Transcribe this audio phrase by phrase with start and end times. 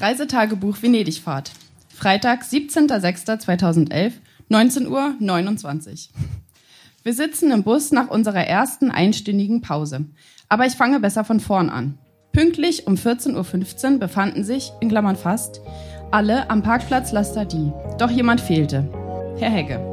[0.00, 1.52] Reisetagebuch Venedig-Fahrt.
[1.94, 4.12] Freitag, 17.06.2011,
[4.48, 6.10] 19 Uhr 29.
[7.02, 10.06] Wir sitzen im Bus nach unserer ersten einstündigen Pause.
[10.48, 11.98] Aber ich fange besser von vorn an.
[12.32, 15.60] Pünktlich um 14.15 Uhr befanden sich, in Klammern fast,
[16.10, 17.72] alle am Parkplatz Lastadie.
[17.98, 18.88] Doch jemand fehlte.
[19.38, 19.89] Herr Hegge.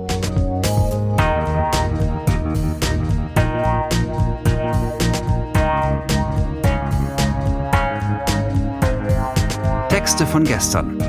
[10.17, 10.99] Texte von gestern.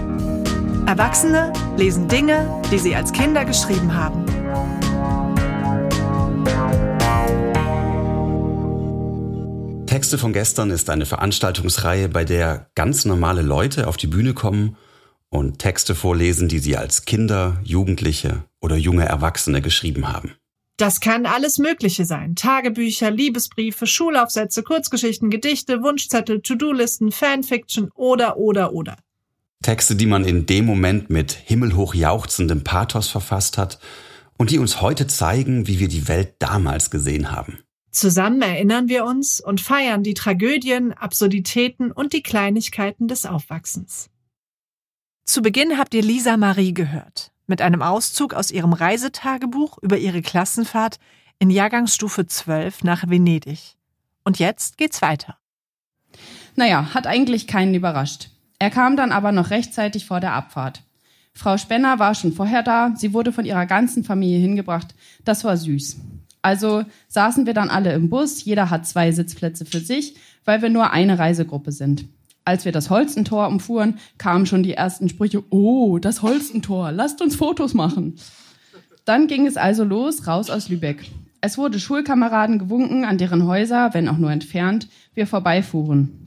[0.86, 4.26] Erwachsene lesen Dinge, die sie als Kinder geschrieben haben.
[9.86, 14.76] Texte von gestern ist eine Veranstaltungsreihe, bei der ganz normale Leute auf die Bühne kommen
[15.30, 20.34] und Texte vorlesen, die sie als Kinder, Jugendliche oder junge Erwachsene geschrieben haben.
[20.78, 22.36] Das kann alles Mögliche sein.
[22.36, 28.96] Tagebücher, Liebesbriefe, Schulaufsätze, Kurzgeschichten, Gedichte, Wunschzettel, To-Do-Listen, Fanfiction oder, oder, oder.
[29.60, 33.80] Texte, die man in dem Moment mit himmelhoch jauchzendem Pathos verfasst hat
[34.36, 37.58] und die uns heute zeigen, wie wir die Welt damals gesehen haben.
[37.90, 44.10] Zusammen erinnern wir uns und feiern die Tragödien, Absurditäten und die Kleinigkeiten des Aufwachsens.
[45.24, 50.22] Zu Beginn habt ihr Lisa Marie gehört mit einem Auszug aus ihrem Reisetagebuch über ihre
[50.22, 50.98] Klassenfahrt
[51.38, 53.76] in Jahrgangsstufe 12 nach Venedig.
[54.24, 55.36] Und jetzt geht's weiter.
[56.56, 58.30] Naja, hat eigentlich keinen überrascht.
[58.58, 60.82] Er kam dann aber noch rechtzeitig vor der Abfahrt.
[61.32, 64.94] Frau Spenner war schon vorher da, sie wurde von ihrer ganzen Familie hingebracht.
[65.24, 65.98] Das war süß.
[66.42, 70.68] Also saßen wir dann alle im Bus, jeder hat zwei Sitzplätze für sich, weil wir
[70.68, 72.06] nur eine Reisegruppe sind.
[72.48, 77.36] Als wir das Holstentor umfuhren, kamen schon die ersten Sprüche, oh, das Holstentor, lasst uns
[77.36, 78.14] Fotos machen.
[79.04, 81.04] Dann ging es also los, raus aus Lübeck.
[81.42, 86.24] Es wurde Schulkameraden gewunken, an deren Häuser, wenn auch nur entfernt, wir vorbeifuhren.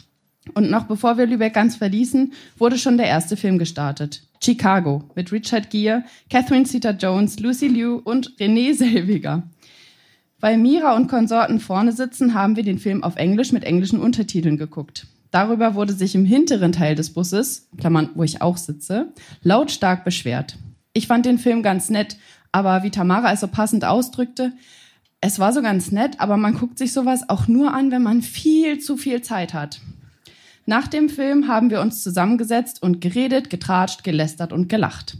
[0.54, 4.22] Und noch bevor wir Lübeck ganz verließen, wurde schon der erste Film gestartet.
[4.44, 9.42] Chicago mit Richard Gere, Catherine Zeta-Jones, Lucy Liu und Renée Selviger.
[10.40, 14.58] Weil Mira und Konsorten vorne sitzen, haben wir den Film auf Englisch mit englischen Untertiteln
[14.58, 15.08] geguckt.
[15.32, 20.58] Darüber wurde sich im hinteren Teil des Busses, Klammern, wo ich auch sitze, lautstark beschwert.
[20.94, 22.18] Ich fand den Film ganz nett,
[22.52, 24.52] aber wie Tamara es so passend ausdrückte,
[25.22, 28.24] es war so ganz nett, aber man guckt sich sowas auch nur an, wenn man
[28.24, 29.80] viel zu viel Zeit hat.
[30.66, 35.18] Nach dem Film haben wir uns zusammengesetzt und geredet, getratscht, gelästert und gelacht.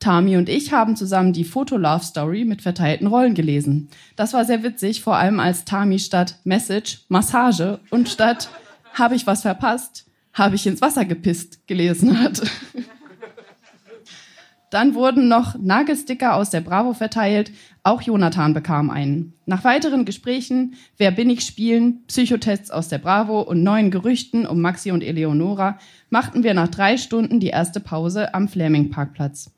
[0.00, 3.88] Tami und ich haben zusammen die Foto-Love Story mit verteilten Rollen gelesen.
[4.16, 8.48] Das war sehr witzig, vor allem als Tami statt Message Massage und statt
[8.94, 10.06] habe ich was verpasst?
[10.32, 11.66] Habe ich ins Wasser gepisst?
[11.66, 12.42] gelesen hat.
[14.70, 17.50] Dann wurden noch Nagelsticker aus der Bravo verteilt.
[17.82, 19.32] Auch Jonathan bekam einen.
[19.46, 24.60] Nach weiteren Gesprächen, Wer bin ich spielen, Psychotests aus der Bravo und neuen Gerüchten um
[24.60, 25.78] Maxi und Eleonora
[26.10, 29.50] machten wir nach drei Stunden die erste Pause am Fleming Parkplatz.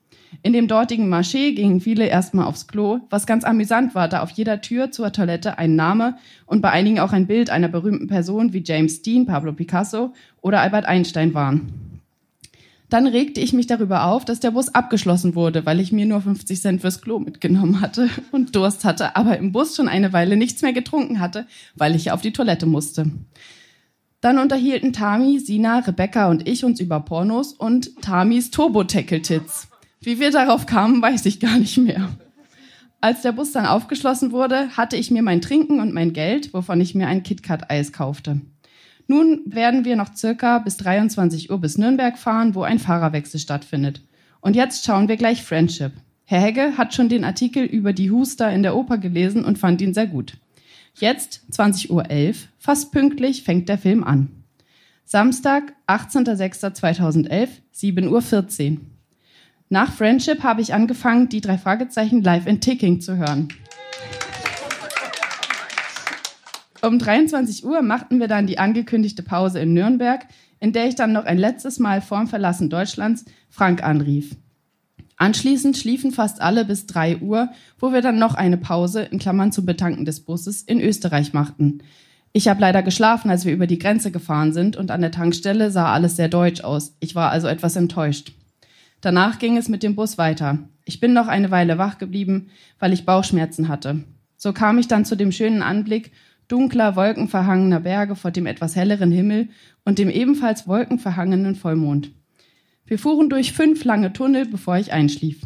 [0.43, 4.31] In dem dortigen Marché gingen viele erstmal aufs Klo, was ganz amüsant war, da auf
[4.31, 8.53] jeder Tür zur Toilette ein Name und bei einigen auch ein Bild einer berühmten Person
[8.53, 11.91] wie James Dean, Pablo Picasso oder Albert Einstein waren.
[12.91, 16.21] Dann regte ich mich darüber auf, dass der Bus abgeschlossen wurde, weil ich mir nur
[16.21, 20.37] 50 Cent fürs Klo mitgenommen hatte und Durst hatte, aber im Bus schon eine Weile
[20.37, 23.11] nichts mehr getrunken hatte, weil ich auf die Toilette musste.
[24.21, 29.70] Dann unterhielten Tami, Sina, Rebecca und ich uns über Pornos und Tamis Turbo-Tackle-Tits.
[30.03, 32.09] Wie wir darauf kamen, weiß ich gar nicht mehr.
[33.03, 36.81] Als der Bus dann aufgeschlossen wurde, hatte ich mir mein Trinken und mein Geld, wovon
[36.81, 38.41] ich mir ein KitKat-Eis kaufte.
[39.07, 44.03] Nun werden wir noch circa bis 23 Uhr bis Nürnberg fahren, wo ein Fahrerwechsel stattfindet.
[44.41, 45.93] Und jetzt schauen wir gleich Friendship.
[46.25, 49.83] Herr Hegge hat schon den Artikel über die Huster in der Oper gelesen und fand
[49.83, 50.39] ihn sehr gut.
[50.99, 54.29] Jetzt, 20.11 Uhr, fast pünktlich, fängt der Film an.
[55.05, 58.81] Samstag, 18.06.2011, 7.14 Uhr.
[59.73, 63.47] Nach Friendship habe ich angefangen, die drei Fragezeichen live in Ticking zu hören.
[66.83, 70.27] Um 23 Uhr machten wir dann die angekündigte Pause in Nürnberg,
[70.59, 74.35] in der ich dann noch ein letztes Mal vorm Verlassen Deutschlands Frank anrief.
[75.17, 79.53] Anschließend schliefen fast alle bis 3 Uhr, wo wir dann noch eine Pause, in Klammern
[79.53, 81.85] zum Betanken des Busses, in Österreich machten.
[82.33, 85.71] Ich habe leider geschlafen, als wir über die Grenze gefahren sind und an der Tankstelle
[85.71, 86.97] sah alles sehr deutsch aus.
[86.99, 88.33] Ich war also etwas enttäuscht.
[89.01, 90.59] Danach ging es mit dem Bus weiter.
[90.85, 92.49] Ich bin noch eine Weile wach geblieben,
[92.79, 94.05] weil ich Bauchschmerzen hatte.
[94.37, 96.13] So kam ich dann zu dem schönen Anblick
[96.49, 99.49] dunkler, wolkenverhangener Berge vor dem etwas helleren Himmel
[99.85, 102.11] und dem ebenfalls wolkenverhangenen Vollmond.
[102.87, 105.41] Wir fuhren durch fünf lange Tunnel, bevor ich einschlief.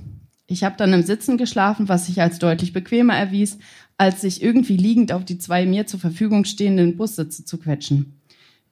[0.46, 3.58] Ich habe dann im Sitzen geschlafen, was sich als deutlich bequemer erwies,
[3.96, 8.20] als sich irgendwie liegend auf die zwei mir zur Verfügung stehenden Bussitze zu quetschen.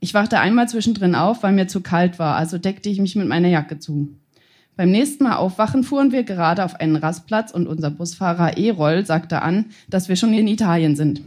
[0.00, 3.28] Ich wachte einmal zwischendrin auf, weil mir zu kalt war, also deckte ich mich mit
[3.28, 4.08] meiner Jacke zu.
[4.76, 9.42] Beim nächsten Mal aufwachen fuhren wir gerade auf einen Rastplatz und unser Busfahrer E-Roll sagte
[9.42, 11.20] an, dass wir schon in Italien sind.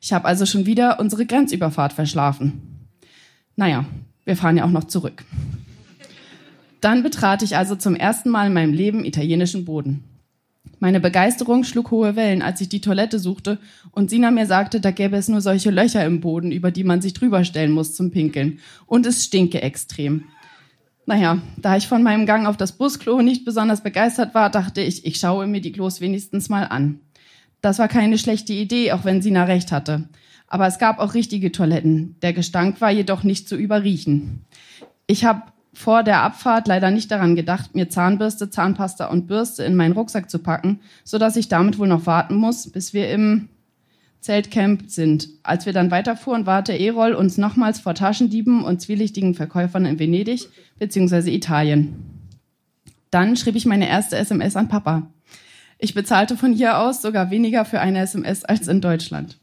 [0.00, 2.88] Ich habe also schon wieder unsere Grenzüberfahrt verschlafen.
[3.54, 3.84] Naja,
[4.24, 5.24] wir fahren ja auch noch zurück.
[6.80, 10.02] Dann betrat ich also zum ersten Mal in meinem Leben italienischen Boden.
[10.80, 13.58] Meine Begeisterung schlug hohe Wellen, als ich die Toilette suchte
[13.92, 17.00] und Sina mir sagte, da gäbe es nur solche Löcher im Boden, über die man
[17.00, 18.58] sich drüber stellen muss zum Pinkeln.
[18.86, 20.24] Und es stinke extrem.
[21.04, 25.04] Naja, da ich von meinem Gang auf das Busklo nicht besonders begeistert war, dachte ich,
[25.04, 27.00] ich schaue mir die Klos wenigstens mal an.
[27.60, 30.08] Das war keine schlechte Idee, auch wenn Sina recht hatte.
[30.46, 32.16] Aber es gab auch richtige Toiletten.
[32.22, 34.44] Der Gestank war jedoch nicht zu überriechen.
[35.06, 39.74] Ich habe vor der Abfahrt leider nicht daran gedacht, mir Zahnbürste, Zahnpasta und Bürste in
[39.74, 43.48] meinen Rucksack zu packen, so dass ich damit wohl noch warten muss, bis wir im
[44.22, 45.28] Zeltcamp sind.
[45.42, 50.48] Als wir dann weiterfuhren, warte E-Roll uns nochmals vor Taschendieben und zwielichtigen Verkäufern in Venedig
[50.78, 51.34] bzw.
[51.34, 51.96] Italien.
[53.10, 55.10] Dann schrieb ich meine erste SMS an Papa.
[55.78, 59.38] Ich bezahlte von hier aus sogar weniger für eine SMS als in Deutschland.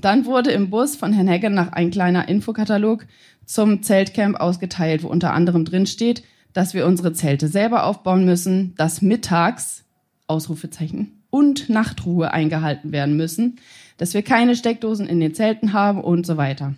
[0.00, 3.06] Dann wurde im Bus von Herrn Hegge nach ein kleiner Infokatalog
[3.44, 6.24] zum Zeltcamp ausgeteilt, wo unter anderem drin steht,
[6.54, 9.84] dass wir unsere Zelte selber aufbauen müssen, dass mittags
[10.26, 13.58] Ausrufezeichen und Nachtruhe eingehalten werden müssen,
[13.98, 16.74] dass wir keine Steckdosen in den Zelten haben und so weiter.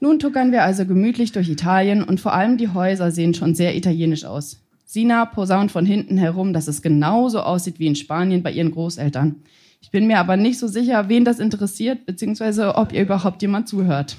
[0.00, 3.76] Nun tuckern wir also gemütlich durch Italien und vor allem die Häuser sehen schon sehr
[3.76, 4.58] italienisch aus.
[4.84, 9.36] Sina posaunt von hinten herum, dass es genauso aussieht wie in Spanien bei ihren Großeltern.
[9.80, 13.68] Ich bin mir aber nicht so sicher, wen das interessiert, beziehungsweise ob ihr überhaupt jemand
[13.68, 14.16] zuhört.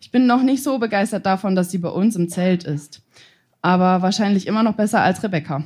[0.00, 3.02] Ich bin noch nicht so begeistert davon, dass sie bei uns im Zelt ist.
[3.60, 5.64] Aber wahrscheinlich immer noch besser als Rebecca.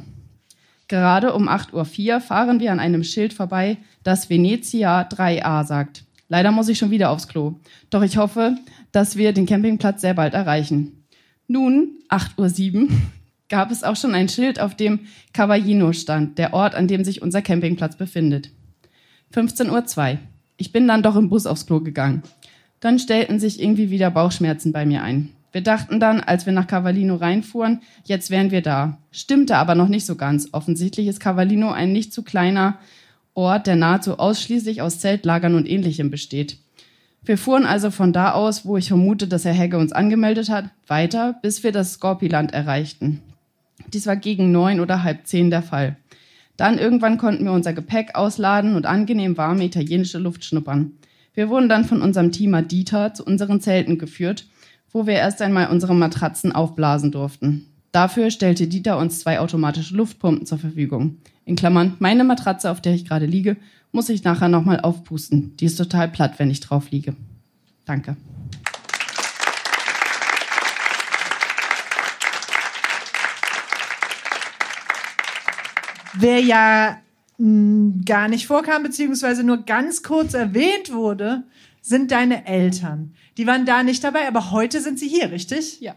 [0.88, 6.04] Gerade um 8.04 Uhr fahren wir an einem Schild vorbei, das Venezia 3a sagt.
[6.28, 7.54] Leider muss ich schon wieder aufs Klo.
[7.90, 8.56] Doch ich hoffe,
[8.92, 11.04] dass wir den Campingplatz sehr bald erreichen.
[11.48, 12.88] Nun, 8.07 Uhr,
[13.48, 15.00] gab es auch schon ein Schild, auf dem
[15.32, 18.50] Cavallino stand, der Ort, an dem sich unser Campingplatz befindet.
[19.34, 20.18] 15.02 Uhr.
[20.56, 22.22] Ich bin dann doch im Bus aufs Klo gegangen.
[22.80, 25.30] Dann stellten sich irgendwie wieder Bauchschmerzen bei mir ein.
[25.56, 28.98] Wir dachten dann, als wir nach Cavallino reinfuhren, jetzt wären wir da.
[29.10, 30.50] Stimmte aber noch nicht so ganz.
[30.52, 32.76] Offensichtlich ist Cavallino ein nicht zu kleiner
[33.32, 36.58] Ort, der nahezu ausschließlich aus Zeltlagern und ähnlichem besteht.
[37.24, 40.66] Wir fuhren also von da aus, wo ich vermute, dass Herr Hegge uns angemeldet hat,
[40.88, 43.22] weiter, bis wir das Skorpiland erreichten.
[43.94, 45.96] Dies war gegen neun oder halb zehn der Fall.
[46.58, 50.92] Dann irgendwann konnten wir unser Gepäck ausladen und angenehm warme italienische Luft schnuppern.
[51.32, 54.44] Wir wurden dann von unserem Teamer Dieter zu unseren Zelten geführt
[54.96, 57.66] wo wir erst einmal unsere Matratzen aufblasen durften.
[57.92, 61.18] Dafür stellte Dieter uns zwei automatische Luftpumpen zur Verfügung.
[61.44, 63.58] In Klammern, meine Matratze, auf der ich gerade liege,
[63.92, 65.54] muss ich nachher nochmal aufpusten.
[65.58, 67.14] Die ist total platt, wenn ich drauf liege.
[67.84, 68.16] Danke.
[76.14, 76.96] Wer ja
[77.36, 81.42] hm, gar nicht vorkam, beziehungsweise nur ganz kurz erwähnt wurde,
[81.86, 83.14] sind deine Eltern.
[83.36, 85.80] Die waren da nicht dabei, aber heute sind sie hier, richtig?
[85.80, 85.94] Ja.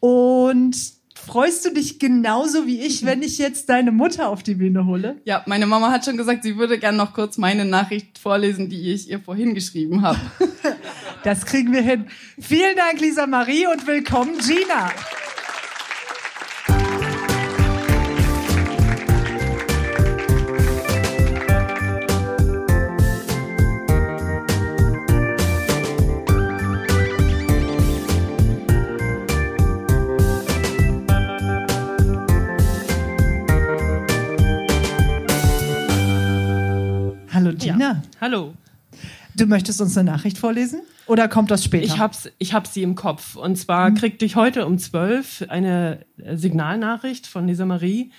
[0.00, 0.76] Und
[1.14, 5.16] freust du dich genauso wie ich, wenn ich jetzt deine Mutter auf die Bühne hole?
[5.24, 8.92] Ja, meine Mama hat schon gesagt, sie würde gern noch kurz meine Nachricht vorlesen, die
[8.92, 10.20] ich ihr vorhin geschrieben habe.
[11.24, 12.06] das kriegen wir hin.
[12.38, 14.90] Vielen Dank, Lisa Marie, und willkommen, Gina.
[38.20, 38.54] Hallo.
[39.36, 40.82] Du möchtest uns eine Nachricht vorlesen?
[41.06, 41.84] Oder kommt das später?
[41.84, 43.36] Ich hab's, ich hab sie im Kopf.
[43.36, 43.94] Und zwar mhm.
[43.94, 48.10] kriegte ich heute um zwölf eine Signalnachricht von Lisa Marie.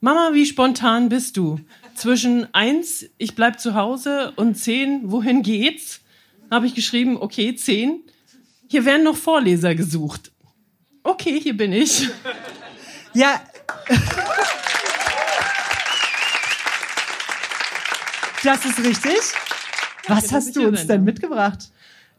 [0.00, 1.58] Mama, wie spontan bist du?
[1.96, 6.02] Zwischen eins, ich bleib zu Hause und zehn, wohin geht's?
[6.52, 8.00] Habe ich geschrieben, okay, zehn.
[8.68, 10.30] Hier werden noch Vorleser gesucht.
[11.02, 12.08] Okay, hier bin ich.
[13.12, 13.40] Ja.
[18.44, 19.18] Das ist richtig.
[20.08, 21.70] Was hast du uns denn mitgebracht?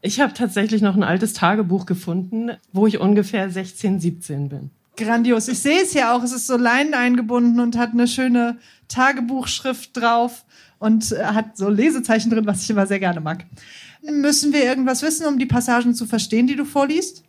[0.02, 4.70] Ich habe tatsächlich noch ein altes Tagebuch gefunden, wo ich ungefähr 16, 17 bin.
[4.96, 5.48] Grandios.
[5.48, 6.22] Ich sehe es ja auch.
[6.22, 10.44] Es ist so Leinen eingebunden und hat eine schöne Tagebuchschrift drauf
[10.78, 13.44] und äh, hat so Lesezeichen drin, was ich immer sehr gerne mag.
[14.02, 17.22] Müssen wir irgendwas wissen, um die Passagen zu verstehen, die du vorliest?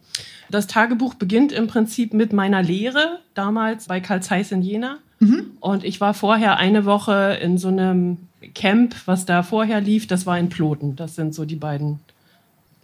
[0.49, 4.97] Das Tagebuch beginnt im Prinzip mit meiner Lehre, damals bei Karl Zeiss in Jena.
[5.19, 5.51] Mhm.
[5.59, 8.17] Und ich war vorher eine Woche in so einem
[8.53, 10.95] Camp, was da vorher lief, das war in Ploten.
[10.95, 11.99] Das sind so die beiden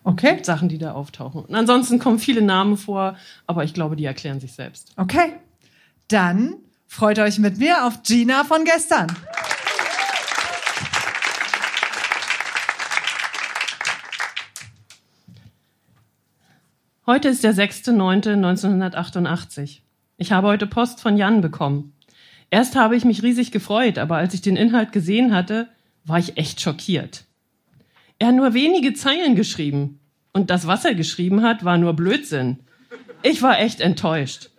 [0.07, 0.41] Okay.
[0.41, 1.43] Sachen, die da auftauchen.
[1.43, 4.93] Und ansonsten kommen viele Namen vor, aber ich glaube, die erklären sich selbst.
[4.95, 5.33] Okay.
[6.07, 6.55] Dann
[6.87, 9.07] freut euch mit mir auf Gina von gestern.
[17.05, 19.79] Heute ist der 6.9.1988.
[20.15, 21.96] Ich habe heute Post von Jan bekommen.
[22.49, 25.67] Erst habe ich mich riesig gefreut, aber als ich den Inhalt gesehen hatte,
[26.05, 27.25] war ich echt schockiert.
[28.19, 29.99] Er hat nur wenige Zeilen geschrieben.
[30.33, 32.59] Und das, was er geschrieben hat, war nur Blödsinn.
[33.23, 34.49] Ich war echt enttäuscht.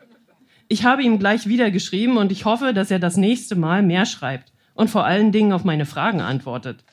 [0.69, 4.05] Ich habe ihm gleich wieder geschrieben und ich hoffe, dass er das nächste Mal mehr
[4.05, 6.85] schreibt und vor allen Dingen auf meine Fragen antwortet.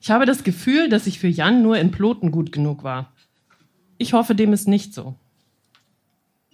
[0.00, 3.12] Ich habe das Gefühl, dass ich für Jan nur in Ploten gut genug war.
[3.98, 5.16] Ich hoffe, dem ist nicht so.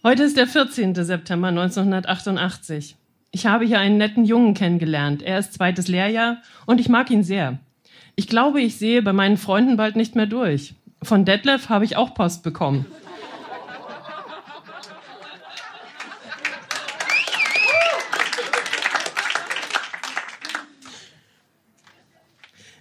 [0.02, 0.94] Heute ist der 14.
[0.94, 2.96] September 1988.
[3.32, 5.22] Ich habe hier einen netten Jungen kennengelernt.
[5.22, 7.58] Er ist zweites Lehrjahr und ich mag ihn sehr.
[8.16, 10.74] Ich glaube, ich sehe bei meinen Freunden bald nicht mehr durch.
[11.00, 12.86] Von Detlef habe ich auch Post bekommen.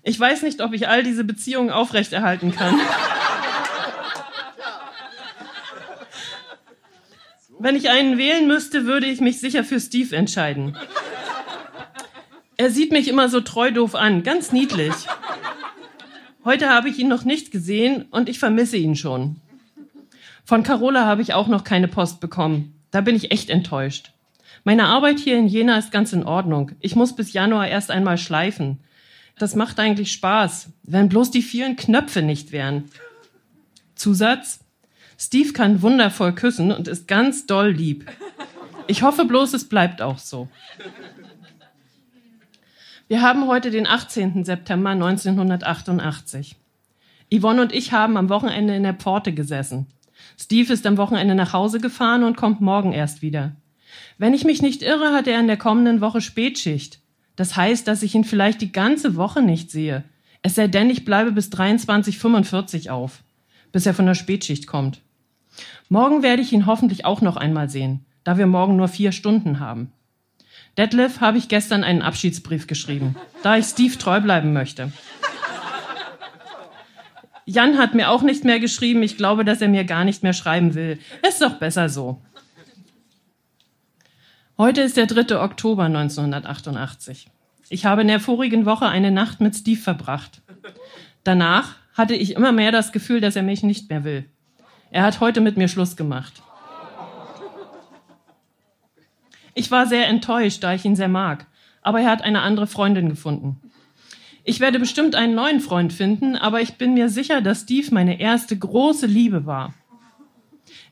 [0.02, 2.80] Ich weiß nicht, ob ich all diese Beziehungen aufrechterhalten kann.
[7.60, 10.78] Wenn ich einen wählen müsste, würde ich mich sicher für Steve entscheiden.
[12.56, 14.94] Er sieht mich immer so treu doof an, ganz niedlich.
[16.46, 19.36] Heute habe ich ihn noch nicht gesehen und ich vermisse ihn schon.
[20.46, 22.74] Von Carola habe ich auch noch keine Post bekommen.
[22.92, 24.14] Da bin ich echt enttäuscht.
[24.64, 26.72] Meine Arbeit hier in Jena ist ganz in Ordnung.
[26.80, 28.80] Ich muss bis Januar erst einmal schleifen.
[29.38, 32.86] Das macht eigentlich Spaß, wenn bloß die vielen Knöpfe nicht wären.
[33.96, 34.62] Zusatz,
[35.22, 38.10] Steve kann wundervoll küssen und ist ganz doll lieb.
[38.88, 40.48] Ich hoffe bloß, es bleibt auch so.
[43.10, 44.46] Wir haben heute den 18.
[44.46, 46.56] September 1988.
[47.32, 49.88] Yvonne und ich haben am Wochenende in der Pforte gesessen.
[50.40, 53.52] Steve ist am Wochenende nach Hause gefahren und kommt morgen erst wieder.
[54.18, 57.00] Wenn ich mich nicht irre, hat er in der kommenden Woche Spätschicht.
[57.36, 60.06] Das heißt, dass ich ihn vielleicht die ganze Woche nicht sehe.
[60.44, 63.22] Es sei denn, ich bleibe bis 23.45 auf,
[63.74, 65.02] bis er von der Spätschicht kommt.
[65.90, 69.60] Morgen werde ich ihn hoffentlich auch noch einmal sehen, da wir morgen nur vier Stunden
[69.60, 69.92] haben.
[70.78, 74.92] Detlef habe ich gestern einen Abschiedsbrief geschrieben, da ich Steve treu bleiben möchte.
[77.46, 79.02] Jan hat mir auch nicht mehr geschrieben.
[79.02, 81.00] Ich glaube, dass er mir gar nicht mehr schreiben will.
[81.28, 82.22] Ist doch besser so.
[84.56, 85.42] Heute ist der 3.
[85.42, 87.28] Oktober 1988.
[87.70, 90.42] Ich habe in der vorigen Woche eine Nacht mit Steve verbracht.
[91.24, 94.26] Danach hatte ich immer mehr das Gefühl, dass er mich nicht mehr will.
[94.92, 96.42] Er hat heute mit mir Schluss gemacht.
[99.54, 101.46] Ich war sehr enttäuscht, da ich ihn sehr mag,
[101.82, 103.60] aber er hat eine andere Freundin gefunden.
[104.44, 108.20] Ich werde bestimmt einen neuen Freund finden, aber ich bin mir sicher, dass Steve meine
[108.20, 109.74] erste große Liebe war.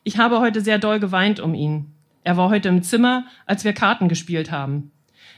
[0.04, 1.94] Ich habe heute sehr doll geweint um ihn.
[2.24, 4.92] Er war heute im Zimmer, als wir Karten gespielt haben.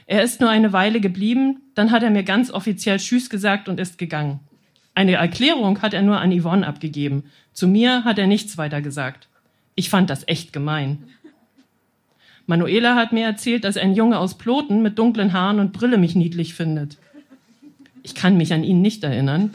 [0.06, 3.78] Er ist nur eine Weile geblieben, dann hat er mir ganz offiziell Tschüss gesagt und
[3.78, 4.40] ist gegangen.
[5.00, 7.24] Eine Erklärung hat er nur an Yvonne abgegeben.
[7.54, 9.28] Zu mir hat er nichts weiter gesagt.
[9.74, 11.04] Ich fand das echt gemein.
[12.44, 16.16] Manuela hat mir erzählt, dass ein Junge aus Ploten mit dunklen Haaren und Brille mich
[16.16, 16.98] niedlich findet.
[18.02, 19.54] Ich kann mich an ihn nicht erinnern.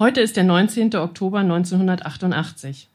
[0.00, 0.96] Heute ist der 19.
[0.96, 2.88] Oktober 1988.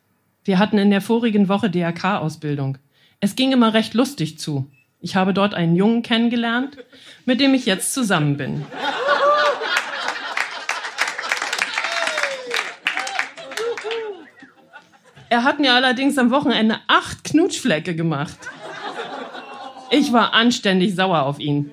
[0.43, 2.77] Wir hatten in der vorigen Woche DRK-Ausbildung.
[3.21, 4.69] Es ging immer recht lustig zu.
[4.99, 6.77] Ich habe dort einen Jungen kennengelernt,
[7.25, 8.65] mit dem ich jetzt zusammen bin.
[15.31, 18.37] Er hat mir allerdings am Wochenende acht Knutschflecke gemacht.
[19.89, 21.71] Ich war anständig sauer auf ihn.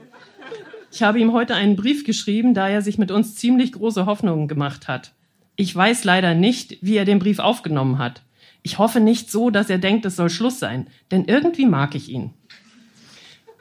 [0.92, 4.46] Ich habe ihm heute einen Brief geschrieben, da er sich mit uns ziemlich große Hoffnungen
[4.46, 5.12] gemacht hat.
[5.56, 8.22] Ich weiß leider nicht, wie er den Brief aufgenommen hat.
[8.62, 12.10] Ich hoffe nicht so, dass er denkt, es soll Schluss sein, denn irgendwie mag ich
[12.10, 12.34] ihn.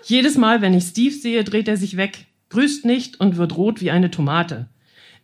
[0.03, 3.81] Jedes Mal, wenn ich Steve sehe, dreht er sich weg, grüßt nicht und wird rot
[3.81, 4.67] wie eine Tomate.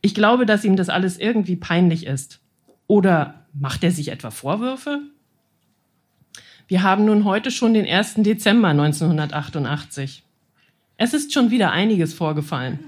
[0.02, 2.40] Ich glaube, dass ihm das alles irgendwie peinlich ist.
[2.88, 5.00] Oder Macht er sich etwa Vorwürfe?
[6.68, 8.16] Wir haben nun heute schon den 1.
[8.18, 10.24] Dezember 1988.
[10.98, 12.80] Es ist schon wieder einiges vorgefallen.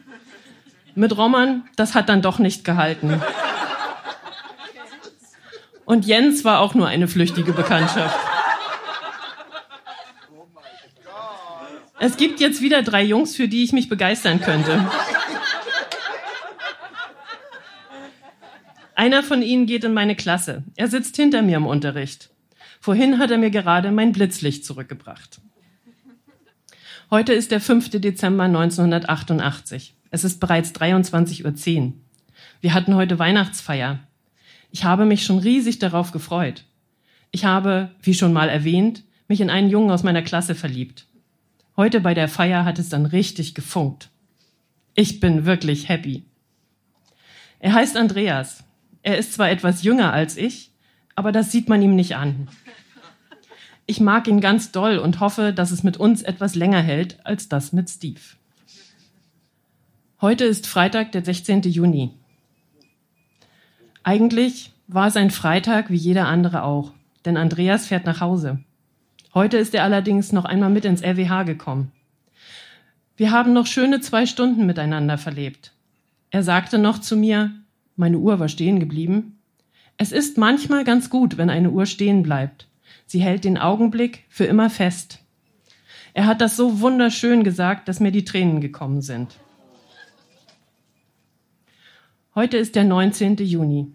[0.95, 3.21] Mit Roman, das hat dann doch nicht gehalten.
[5.85, 8.17] Und Jens war auch nur eine flüchtige Bekanntschaft.
[11.99, 14.83] Es gibt jetzt wieder drei Jungs, für die ich mich begeistern könnte.
[18.95, 20.63] Einer von ihnen geht in meine Klasse.
[20.77, 22.29] Er sitzt hinter mir im Unterricht.
[22.79, 25.41] Vorhin hat er mir gerade mein Blitzlicht zurückgebracht.
[27.11, 27.89] Heute ist der 5.
[27.99, 29.95] Dezember 1988.
[30.11, 31.93] Es ist bereits 23.10 Uhr.
[32.61, 33.99] Wir hatten heute Weihnachtsfeier.
[34.71, 36.63] Ich habe mich schon riesig darauf gefreut.
[37.31, 41.05] Ich habe, wie schon mal erwähnt, mich in einen Jungen aus meiner Klasse verliebt.
[41.75, 44.09] Heute bei der Feier hat es dann richtig gefunkt.
[44.93, 46.23] Ich bin wirklich happy.
[47.59, 48.63] Er heißt Andreas.
[49.05, 50.71] Er ist zwar etwas jünger als ich,
[51.15, 52.47] aber das sieht man ihm nicht an.
[53.85, 57.47] Ich mag ihn ganz doll und hoffe, dass es mit uns etwas länger hält als
[57.47, 58.19] das mit Steve.
[60.21, 61.61] Heute ist Freitag, der 16.
[61.61, 62.13] Juni.
[64.01, 66.91] Eigentlich war es ein Freitag wie jeder andere auch,
[67.25, 68.57] denn Andreas fährt nach Hause.
[69.35, 71.91] Heute ist er allerdings noch einmal mit ins RWH gekommen.
[73.17, 75.73] Wir haben noch schöne zwei Stunden miteinander verlebt.
[76.31, 77.51] Er sagte noch zu mir,
[77.95, 79.39] meine Uhr war stehen geblieben.
[79.97, 82.67] Es ist manchmal ganz gut, wenn eine Uhr stehen bleibt.
[83.05, 85.19] Sie hält den Augenblick für immer fest.
[86.13, 89.35] Er hat das so wunderschön gesagt, dass mir die Tränen gekommen sind.
[92.33, 93.37] Heute ist der 19.
[93.37, 93.87] Juni.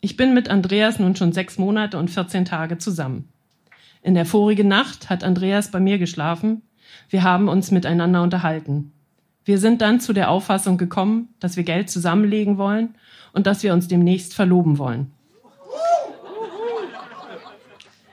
[0.00, 3.28] Ich bin mit Andreas nun schon sechs Monate und 14 Tage zusammen.
[4.02, 6.62] In der vorigen Nacht hat Andreas bei mir geschlafen.
[7.08, 8.92] Wir haben uns miteinander unterhalten.
[9.44, 12.94] Wir sind dann zu der Auffassung gekommen, dass wir Geld zusammenlegen wollen
[13.34, 15.12] und dass wir uns demnächst verloben wollen.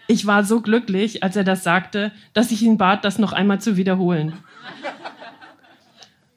[0.07, 3.61] Ich war so glücklich, als er das sagte, dass ich ihn bat, das noch einmal
[3.61, 4.33] zu wiederholen.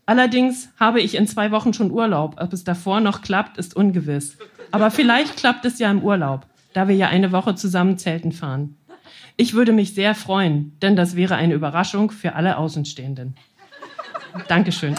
[0.06, 2.36] Allerdings habe ich in zwei Wochen schon Urlaub.
[2.38, 4.36] Ob es davor noch klappt, ist ungewiss.
[4.70, 8.76] Aber vielleicht klappt es ja im Urlaub, da wir ja eine Woche zusammen Zelten fahren.
[9.36, 13.34] Ich würde mich sehr freuen, denn das wäre eine Überraschung für alle Außenstehenden.
[14.46, 14.94] Dankeschön.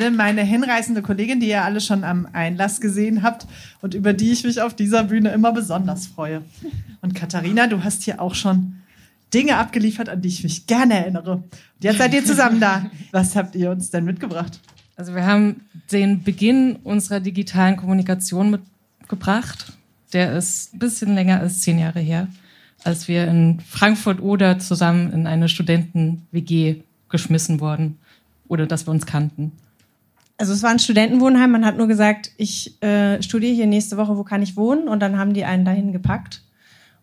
[0.00, 3.46] Anne, meine hinreißende Kollegin, die ihr alle schon am Einlass gesehen habt
[3.82, 6.42] und über die ich mich auf dieser Bühne immer besonders freue.
[7.02, 8.76] Und Katharina, du hast hier auch schon
[9.34, 11.32] Dinge abgeliefert, an die ich mich gerne erinnere.
[11.32, 11.44] Und
[11.80, 12.90] jetzt seid ihr zusammen da.
[13.12, 14.60] Was habt ihr uns denn mitgebracht?
[14.96, 19.72] Also wir haben den Beginn unserer digitalen Kommunikation mitgebracht.
[20.14, 22.28] Der ist ein bisschen länger als zehn Jahre her,
[22.84, 26.76] als wir in Frankfurt oder zusammen in eine Studenten-WG
[27.10, 27.98] geschmissen wurden
[28.48, 29.52] oder dass wir uns kannten.
[30.40, 34.16] Also es war ein Studentenwohnheim, man hat nur gesagt, ich äh, studiere hier nächste Woche,
[34.16, 34.88] wo kann ich wohnen?
[34.88, 36.40] Und dann haben die einen dahin gepackt.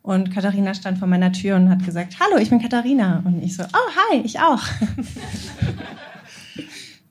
[0.01, 3.21] Und Katharina stand vor meiner Tür und hat gesagt, hallo, ich bin Katharina.
[3.23, 4.61] Und ich so, oh, hi, ich auch.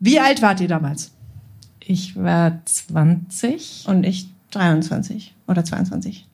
[0.00, 1.12] Wie alt wart ihr damals?
[1.78, 3.84] Ich war 20.
[3.86, 6.26] Und ich 23 oder 22.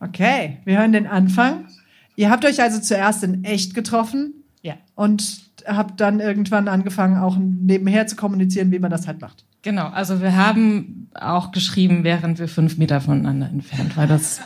[0.00, 1.68] Okay, wir hören den Anfang.
[2.16, 4.35] Ihr habt euch also zuerst in echt getroffen.
[4.96, 9.44] Und habe dann irgendwann angefangen, auch nebenher zu kommunizieren, wie man das halt macht.
[9.62, 14.40] Genau, also wir haben auch geschrieben, während wir fünf Meter voneinander entfernt, weil das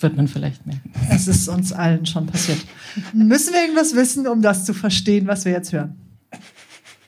[0.00, 0.92] wird man vielleicht merken.
[1.10, 2.58] Es ist uns allen schon passiert.
[3.12, 5.96] Müssen wir irgendwas wissen, um das zu verstehen, was wir jetzt hören?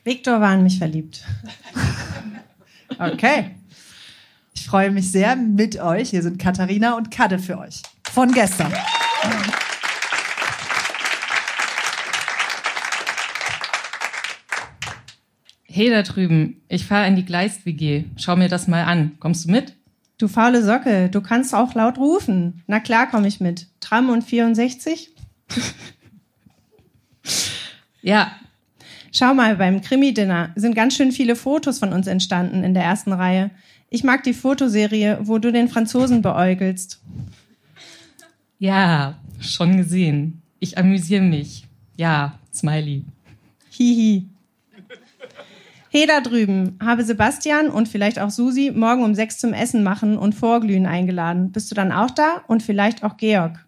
[0.03, 1.23] Viktor war in mich verliebt.
[2.97, 3.51] Okay.
[4.53, 6.11] Ich freue mich sehr mit euch.
[6.11, 7.81] Hier sind Katharina und Kadde für euch.
[8.11, 8.71] Von gestern.
[15.77, 18.05] Hey da drüben, ich fahre in die Gleist-WG.
[18.15, 19.11] Schau mir das mal an.
[19.19, 19.73] Kommst du mit?
[20.17, 22.63] Du faule Socke, du kannst auch laut rufen.
[22.65, 23.67] Na klar komme ich mit.
[23.79, 25.11] Tram und 64?
[28.01, 28.31] ja.
[29.11, 33.13] Schau mal, beim Krimi-Dinner sind ganz schön viele Fotos von uns entstanden in der ersten
[33.13, 33.51] Reihe.
[33.91, 37.03] Ich mag die Fotoserie, wo du den Franzosen beäugelst.
[38.57, 40.41] Ja, schon gesehen.
[40.59, 41.67] Ich amüsiere mich.
[41.97, 43.03] Ja, Smiley.
[43.69, 44.25] Hihi.
[45.89, 50.17] Hey da drüben, habe Sebastian und vielleicht auch Susi morgen um sechs zum Essen machen
[50.17, 51.53] und Vorglühen eingeladen.
[51.53, 52.41] Bist du dann auch da?
[52.47, 53.65] Und vielleicht auch Georg.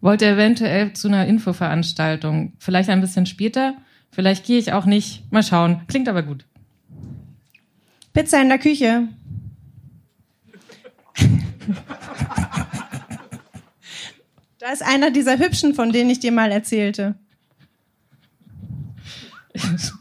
[0.00, 2.54] Wollte eventuell zu einer Infoveranstaltung.
[2.58, 3.74] Vielleicht ein bisschen später.
[4.10, 5.30] Vielleicht gehe ich auch nicht.
[5.30, 5.82] Mal schauen.
[5.88, 6.46] Klingt aber gut.
[8.14, 9.08] Pizza in der Küche.
[14.58, 17.14] da ist einer dieser Hübschen, von denen ich dir mal erzählte.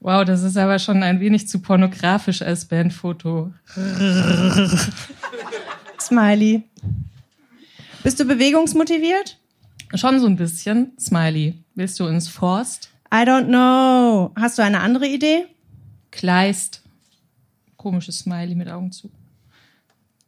[0.00, 3.52] wow, das ist aber schon ein wenig zu pornografisch als Bandfoto.
[6.00, 6.62] Smiley.
[8.02, 9.38] Bist du bewegungsmotiviert?
[9.94, 10.92] Schon so ein bisschen.
[10.98, 11.54] Smiley.
[11.74, 12.90] Willst du ins Forst?
[13.12, 14.32] I don't know.
[14.36, 15.46] Hast du eine andere Idee?
[16.10, 16.82] Kleist.
[17.76, 19.10] Komisches Smiley mit Augen zu.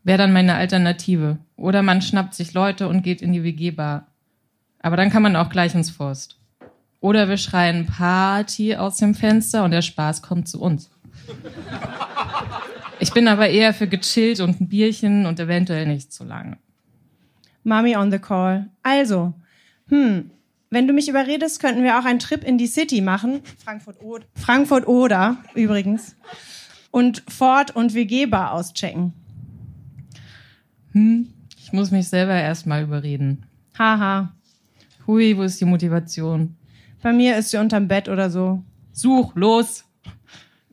[0.03, 1.39] Wäre dann meine Alternative.
[1.57, 4.07] Oder man schnappt sich Leute und geht in die WG-Bar.
[4.81, 6.39] Aber dann kann man auch gleich ins Forst.
[7.01, 10.91] Oder wir schreien Party aus dem Fenster und der Spaß kommt zu uns.
[12.99, 16.59] Ich bin aber eher für gechillt und ein Bierchen und eventuell nicht zu lange.
[17.65, 18.69] Mommy on the call.
[18.83, 19.33] Also,
[19.89, 20.31] hm,
[20.69, 23.41] wenn du mich überredest, könnten wir auch einen Trip in die City machen.
[23.65, 26.15] Frankfurt oder, Frankfurt oder übrigens.
[26.91, 29.15] Und Ford und WG-Bar auschecken.
[30.93, 33.47] Hm, ich muss mich selber erstmal überreden.
[33.79, 34.33] Haha.
[35.07, 36.57] Hui, wo ist die Motivation?
[37.03, 38.63] Bei mir ist sie unterm Bett oder so.
[38.93, 39.85] Such, los!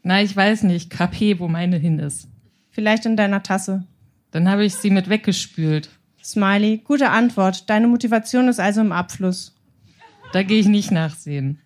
[0.04, 2.30] Na, ich weiß nicht, KP, wo meine hin ist.
[2.70, 3.84] Vielleicht in deiner Tasse.
[4.32, 5.90] Dann habe ich sie mit weggespült.
[6.24, 7.70] Smiley, gute Antwort.
[7.70, 9.56] Deine Motivation ist also im Abfluss.
[10.34, 11.60] Da gehe ich nicht nachsehen.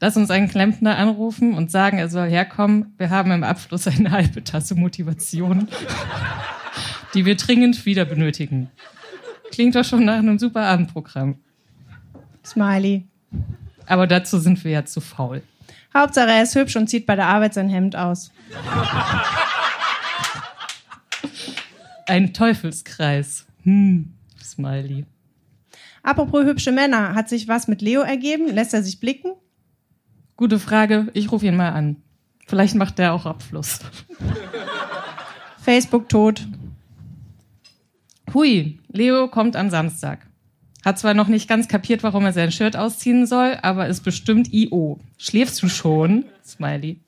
[0.00, 2.94] Lass uns einen Klempner anrufen und sagen, er soll herkommen.
[2.96, 5.68] Wir haben im Abfluss eine halbe Tasse Motivation,
[7.14, 8.70] die wir dringend wieder benötigen.
[9.50, 11.36] Klingt doch schon nach einem super Abendprogramm.
[12.50, 13.06] Smiley.
[13.86, 15.42] Aber dazu sind wir ja zu faul.
[15.94, 18.30] Hauptsache, er ist hübsch und zieht bei der Arbeit sein Hemd aus.
[22.06, 23.46] Ein Teufelskreis.
[23.62, 25.06] Hm, Smiley.
[26.02, 28.48] Apropos hübsche Männer, hat sich was mit Leo ergeben?
[28.48, 29.32] Lässt er sich blicken?
[30.36, 31.08] Gute Frage.
[31.14, 31.96] Ich rufe ihn mal an.
[32.46, 33.80] Vielleicht macht der auch Abfluss.
[35.58, 36.46] Facebook tot.
[38.32, 40.29] Hui, Leo kommt am Samstag.
[40.84, 44.52] Hat zwar noch nicht ganz kapiert, warum er sein Shirt ausziehen soll, aber ist bestimmt
[44.52, 44.98] IO.
[45.18, 46.24] Schläfst du schon?
[46.44, 47.00] Smiley.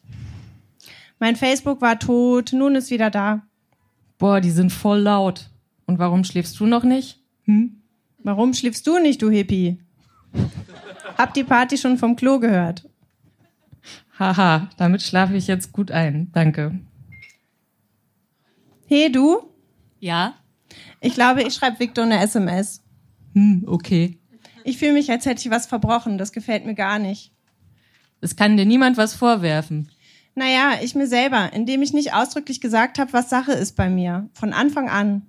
[1.18, 3.42] Mein Facebook war tot, nun ist wieder da.
[4.18, 5.48] Boah, die sind voll laut.
[5.86, 7.20] Und warum schläfst du noch nicht?
[7.44, 7.82] Hm?
[8.18, 9.78] Warum schläfst du nicht, du Hippie?
[11.16, 12.88] Hab die Party schon vom Klo gehört.
[14.18, 16.30] Haha, damit schlafe ich jetzt gut ein.
[16.32, 16.78] Danke.
[18.86, 19.50] Hey, du?
[19.98, 20.34] Ja?
[21.00, 22.82] Ich glaube, ich schreibe Victor eine SMS.
[23.34, 24.18] Hm, okay.
[24.64, 26.18] Ich fühle mich, als hätte ich was verbrochen.
[26.18, 27.32] Das gefällt mir gar nicht.
[28.20, 29.90] Es kann dir niemand was vorwerfen.
[30.34, 34.28] Naja, ich mir selber, indem ich nicht ausdrücklich gesagt habe, was Sache ist bei mir.
[34.32, 35.22] Von Anfang an.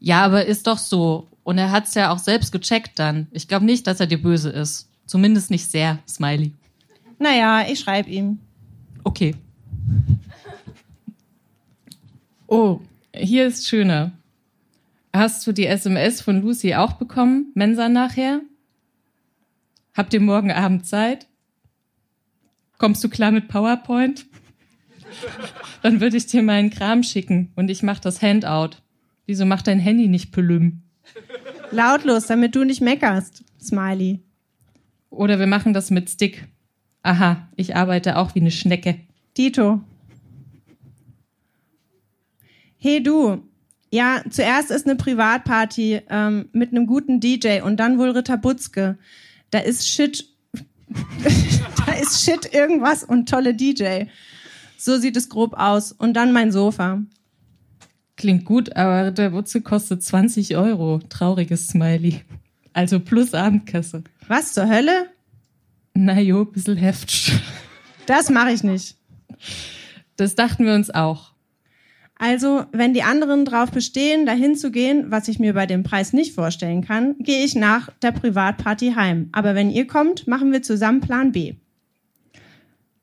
[0.00, 1.28] Ja, aber ist doch so.
[1.44, 3.28] Und er hat's ja auch selbst gecheckt dann.
[3.30, 4.88] Ich glaube nicht, dass er dir böse ist.
[5.06, 6.52] Zumindest nicht sehr, Smiley.
[7.18, 8.38] Naja, ich schreibe ihm.
[9.04, 9.34] Okay.
[12.48, 12.80] Oh,
[13.14, 14.12] hier ist schöner.
[15.16, 17.50] Hast du die SMS von Lucy auch bekommen?
[17.54, 18.42] Mensa nachher?
[19.94, 21.26] Habt ihr morgen Abend Zeit?
[22.76, 24.26] Kommst du klar mit PowerPoint?
[25.80, 28.76] Dann würde ich dir meinen Kram schicken und ich mach das Handout.
[29.24, 30.82] Wieso macht dein Handy nicht Pelüm?
[31.70, 33.42] Lautlos, damit du nicht meckerst.
[33.58, 34.20] Smiley.
[35.08, 36.46] Oder wir machen das mit Stick.
[37.02, 39.00] Aha, ich arbeite auch wie eine Schnecke.
[39.34, 39.80] Dito.
[42.76, 43.42] Hey du.
[43.90, 48.98] Ja, zuerst ist eine Privatparty ähm, mit einem guten DJ und dann wohl Ritter Butzke.
[49.50, 50.28] Da ist Shit.
[51.86, 54.04] da ist Shit irgendwas und tolle DJ.
[54.76, 55.92] So sieht es grob aus.
[55.92, 57.02] Und dann mein Sofa.
[58.16, 61.00] Klingt gut, aber der Wutze kostet 20 Euro.
[61.08, 62.22] Trauriges Smiley.
[62.72, 64.04] Also plus Abendkasse.
[64.28, 65.10] Was zur Hölle?
[65.94, 67.32] Na jo, bisschen Heft.
[68.06, 68.96] Das mache ich nicht.
[70.16, 71.32] Das dachten wir uns auch.
[72.18, 76.14] Also, wenn die anderen drauf bestehen, dahin zu gehen, was ich mir bei dem Preis
[76.14, 79.28] nicht vorstellen kann, gehe ich nach der Privatparty heim.
[79.32, 81.54] Aber wenn ihr kommt, machen wir zusammen Plan B.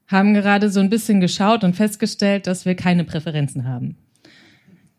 [0.08, 3.97] Haben gerade so ein bisschen geschaut und festgestellt, dass wir keine Präferenzen haben.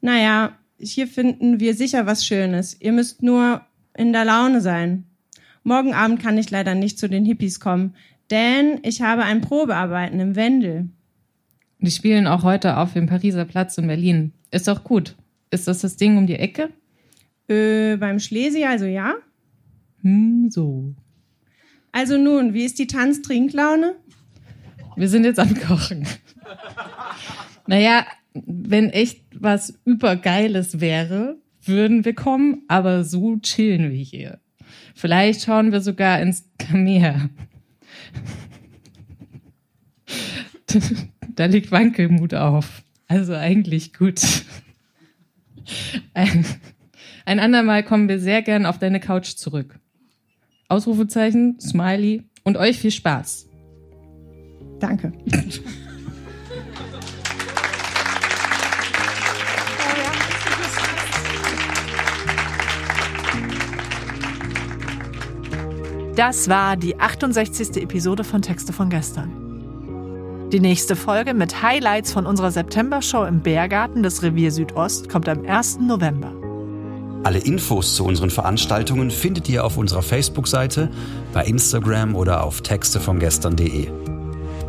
[0.00, 2.80] Naja, hier finden wir sicher was Schönes.
[2.80, 3.62] Ihr müsst nur
[3.96, 5.04] in der Laune sein.
[5.64, 7.94] Morgen Abend kann ich leider nicht zu den Hippies kommen,
[8.30, 10.90] denn ich habe ein Probearbeiten im Wendel.
[11.78, 14.32] Die spielen auch heute auf dem Pariser Platz in Berlin.
[14.50, 15.16] Ist doch gut.
[15.50, 16.70] Ist das das Ding um die Ecke?
[17.48, 19.14] Äh, beim Schlesi also ja?
[20.02, 20.94] Hm, so.
[21.92, 23.96] Also nun, wie ist die Tanztrinklaune?
[24.96, 26.06] Wir sind jetzt am Kochen.
[27.66, 34.40] naja, wenn echt was Übergeiles wäre, würden wir kommen, aber so chillen wir hier.
[34.94, 37.30] Vielleicht schauen wir sogar ins Meer.
[41.34, 42.82] da liegt Wankelmut auf.
[43.06, 44.20] Also eigentlich gut.
[46.12, 46.44] Ein,
[47.24, 49.78] ein andermal kommen wir sehr gern auf deine Couch zurück.
[50.68, 53.48] Ausrufezeichen, Smiley und euch viel Spaß.
[54.80, 55.12] Danke.
[66.16, 67.82] Das war die 68.
[67.82, 69.43] Episode von Texte von gestern.
[70.54, 75.44] Die nächste Folge mit Highlights von unserer September-Show im Bärgarten des Revier Südost kommt am
[75.44, 75.80] 1.
[75.80, 76.32] November.
[77.24, 80.92] Alle Infos zu unseren Veranstaltungen findet ihr auf unserer Facebook-Seite,
[81.32, 83.88] bei Instagram oder auf textevongestern.de.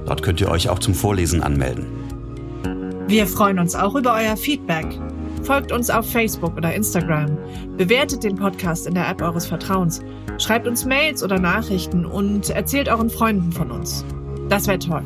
[0.07, 1.85] Dort könnt ihr euch auch zum Vorlesen anmelden.
[3.07, 4.87] Wir freuen uns auch über euer Feedback.
[5.43, 7.37] Folgt uns auf Facebook oder Instagram.
[7.77, 10.01] Bewertet den Podcast in der App eures Vertrauens.
[10.39, 14.03] Schreibt uns Mails oder Nachrichten und erzählt euren Freunden von uns.
[14.49, 15.03] Das wäre toll.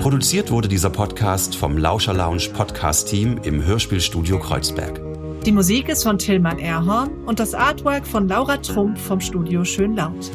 [0.00, 5.00] Produziert wurde dieser Podcast vom Lauscher Lounge Podcast Team im Hörspielstudio Kreuzberg.
[5.44, 10.30] Die Musik ist von Tillmann Erhorn und das Artwork von Laura Trump vom Studio Schönlaut.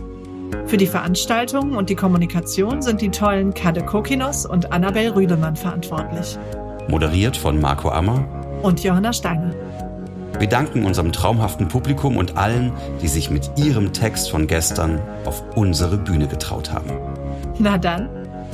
[0.65, 6.38] Für die Veranstaltung und die Kommunikation sind die tollen Kade Kokinos und Annabel Rüdemann verantwortlich.
[6.89, 8.26] Moderiert von Marco Ammer
[8.63, 9.54] und Johanna Steiner.
[10.39, 15.41] Wir danken unserem traumhaften Publikum und allen, die sich mit ihrem Text von gestern auf
[15.56, 16.89] unsere Bühne getraut haben.
[17.60, 18.10] Na dann,